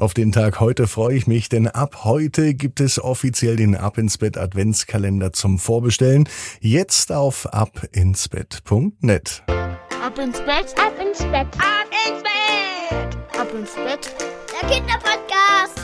[0.00, 3.98] Auf den Tag heute freue ich mich, denn ab heute gibt es offiziell den Ab
[3.98, 6.26] ins Bett Adventskalender zum Vorbestellen.
[6.60, 9.42] Jetzt auf abinsbett.net.
[9.46, 14.16] Ab ins Bett, ab ins Bett, ab ins Bett, ab ins Bett.
[14.62, 15.78] Der Kinderpodcast.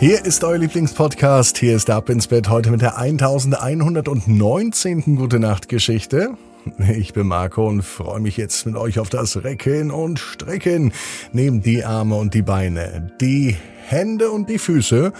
[0.00, 1.58] Hier ist euer Lieblingspodcast.
[1.58, 5.14] Hier ist Ab ins Bett heute mit der 1119.
[5.14, 6.36] Gute Nacht Geschichte.
[6.98, 10.92] Ich bin Marco und freue mich jetzt mit euch auf das Recken und Strecken.
[11.32, 13.56] Nehmt die Arme und die Beine, die
[13.86, 15.12] Hände und die Füße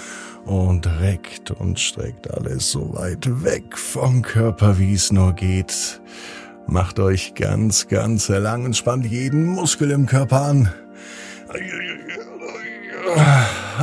[0.45, 6.01] und reckt und streckt alles so weit weg vom Körper, wie es nur geht.
[6.67, 10.73] Macht euch ganz, ganz lang und spannt jeden Muskel im Körper an.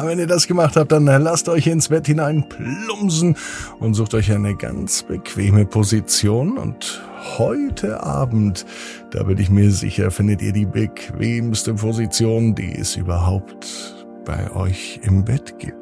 [0.03, 3.37] Wenn ihr das gemacht habt, dann lasst euch ins Bett hinein plumsen
[3.79, 7.01] und sucht euch eine ganz bequeme Position und
[7.37, 8.65] heute Abend,
[9.11, 14.99] da bin ich mir sicher, findet ihr die bequemste Position, die es überhaupt bei euch
[15.03, 15.75] im Bett gibt.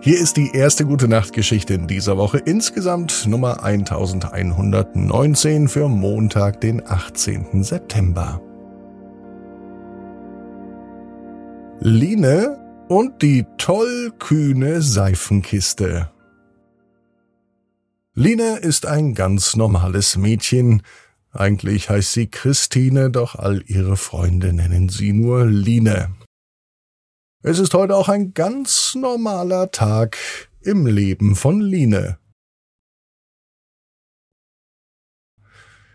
[0.00, 6.86] Hier ist die erste gute Nachtgeschichte in dieser Woche, insgesamt Nummer 1119 für Montag, den
[6.86, 7.64] 18.
[7.64, 8.40] September.
[11.80, 16.10] Line und die tollkühne Seifenkiste.
[18.14, 20.82] Line ist ein ganz normales Mädchen.
[21.32, 26.14] Eigentlich heißt sie Christine, doch all ihre Freunde nennen sie nur Line.
[27.42, 30.16] Es ist heute auch ein ganz normaler Tag
[30.62, 32.18] im Leben von Line.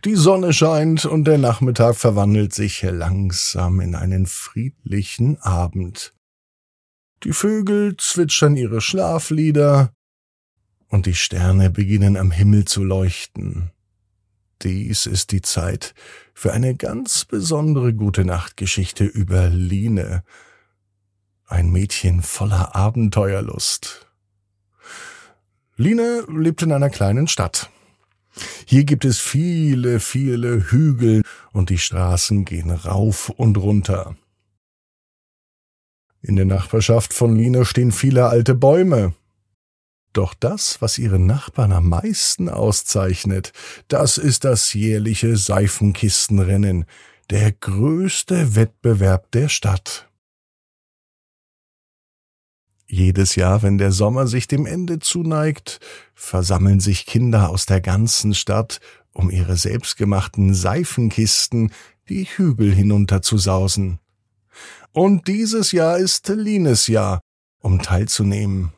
[0.04, 6.16] Die Sonne scheint und der Nachmittag verwandelt sich langsam in einen friedlichen Abend.
[7.24, 9.94] Die Vögel zwitschern ihre Schlaflieder,
[10.88, 13.70] und die Sterne beginnen am Himmel zu leuchten.
[14.64, 15.94] Dies ist die Zeit
[16.34, 20.24] für eine ganz besondere gute Nachtgeschichte über Line,
[21.46, 24.08] ein Mädchen voller Abenteuerlust.
[25.76, 27.70] Line lebt in einer kleinen Stadt.
[28.66, 34.16] Hier gibt es viele, viele Hügel und die Straßen gehen rauf und runter.
[36.22, 39.14] In der Nachbarschaft von Line stehen viele alte Bäume.
[40.14, 43.54] Doch das, was ihre Nachbarn am meisten auszeichnet,
[43.88, 46.86] das ist das jährliche Seifenkistenrennen,
[47.30, 50.11] der größte Wettbewerb der Stadt.
[52.94, 55.80] Jedes Jahr, wenn der Sommer sich dem Ende zuneigt,
[56.14, 58.82] versammeln sich Kinder aus der ganzen Stadt,
[59.14, 61.72] um ihre selbstgemachten Seifenkisten
[62.10, 64.00] die Hügel hinunterzusausen.
[64.92, 67.22] Und dieses Jahr ist Lines Jahr,
[67.62, 68.74] um teilzunehmen.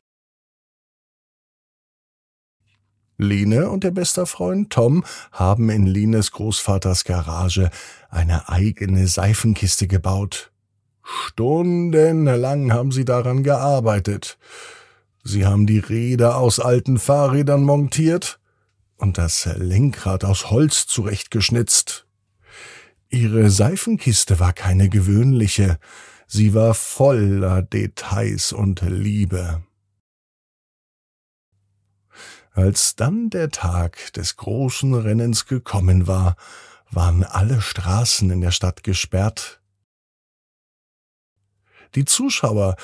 [3.17, 7.71] Line und ihr bester Freund Tom haben in Lines Großvaters Garage
[8.11, 10.52] eine eigene Seifenkiste gebaut.
[11.03, 14.37] Stundenlang haben sie daran gearbeitet.
[15.23, 18.39] Sie haben die Räder aus alten Fahrrädern montiert
[18.97, 22.05] und das Lenkrad aus Holz zurechtgeschnitzt.
[23.09, 25.77] Ihre Seifenkiste war keine gewöhnliche,
[26.25, 29.63] sie war voller Details und Liebe.
[32.51, 36.35] Als dann der Tag des großen Rennens gekommen war,
[36.91, 39.59] waren alle Straßen in der Stadt gesperrt.
[41.95, 42.75] Die Zuschauer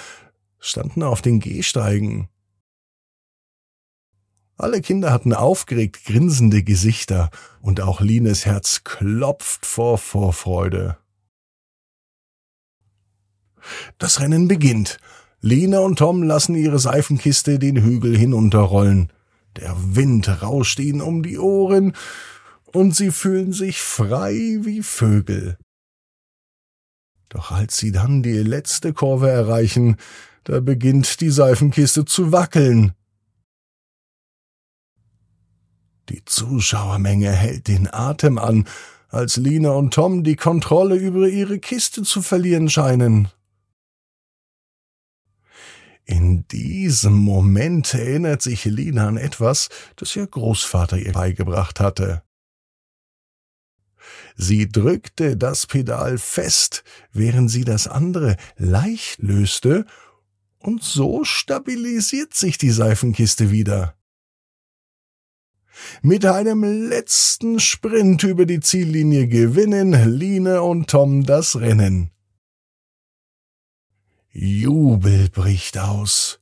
[0.59, 2.29] standen auf den Gehsteigen.
[4.57, 7.29] Alle Kinder hatten aufgeregt grinsende Gesichter,
[7.61, 10.97] und auch Lines Herz klopft vor Vorfreude.
[13.97, 14.99] Das Rennen beginnt.
[15.41, 19.13] Lina und Tom lassen ihre Seifenkiste den Hügel hinunterrollen.
[19.55, 21.93] Der Wind rauscht ihnen um die Ohren,
[22.65, 25.57] und sie fühlen sich frei wie Vögel.
[27.29, 29.97] Doch als sie dann die letzte Kurve erreichen,
[30.43, 32.93] da beginnt die Seifenkiste zu wackeln.
[36.09, 38.67] Die Zuschauermenge hält den Atem an,
[39.09, 43.27] als Lina und Tom die Kontrolle über ihre Kiste zu verlieren scheinen.
[46.05, 52.23] In diesem Moment erinnert sich Lina an etwas, das ihr Großvater ihr beigebracht hatte.
[54.35, 59.85] Sie drückte das Pedal fest, während sie das andere leicht löste,
[60.59, 63.95] und so stabilisiert sich die Seifenkiste wieder.
[66.01, 72.11] Mit einem letzten Sprint über die Ziellinie gewinnen Line und Tom das Rennen.
[74.31, 76.39] Jubel bricht aus.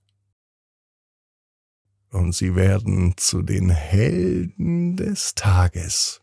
[2.09, 6.21] Und sie werden zu den Helden des Tages.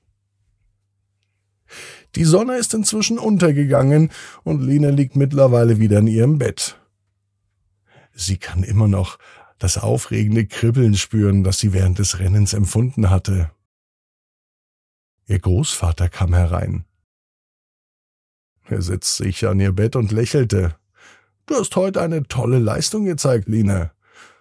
[2.15, 4.11] Die Sonne ist inzwischen untergegangen
[4.44, 6.79] und Lina liegt mittlerweile wieder in ihrem Bett.
[8.12, 9.19] Sie kann immer noch
[9.59, 13.50] das aufregende Kribbeln spüren, das sie während des Rennens empfunden hatte.
[15.26, 16.85] Ihr Großvater kam herein.
[18.67, 20.77] Er setzte sich an ihr Bett und lächelte.
[21.47, 23.93] Du hast heute eine tolle Leistung gezeigt, Lina.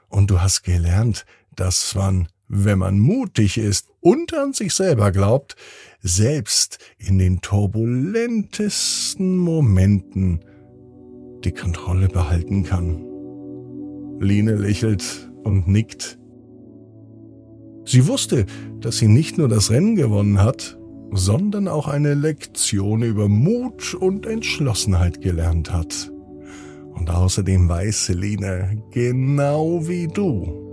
[0.07, 1.25] Und du hast gelernt,
[1.56, 5.55] dass man, wenn man mutig ist und an sich selber glaubt,
[6.01, 10.41] selbst in den turbulentesten Momenten
[11.44, 13.03] die Kontrolle behalten kann.
[14.19, 16.19] Line lächelt und nickt.
[17.85, 18.45] Sie wusste,
[18.79, 20.77] dass sie nicht nur das Rennen gewonnen hat,
[21.11, 26.11] sondern auch eine Lektion über Mut und Entschlossenheit gelernt hat.
[26.94, 30.72] Und außerdem weiß Selina, genau wie du,